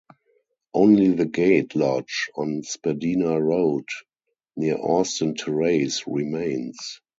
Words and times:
Only 0.73 1.09
the 1.09 1.27
gate 1.27 1.75
lodge 1.75 2.31
on 2.35 2.63
Spadina 2.63 3.39
Road 3.39 3.85
near 4.57 4.79
Austin 4.79 5.35
Terrace 5.35 6.07
remains. 6.07 7.01